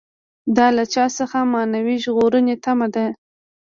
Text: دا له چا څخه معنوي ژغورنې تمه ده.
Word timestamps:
دا 0.57 0.67
له 0.77 0.83
چا 0.93 1.05
څخه 1.17 1.37
معنوي 1.53 1.95
ژغورنې 2.03 2.55
تمه 2.65 2.87
ده. 2.95 3.05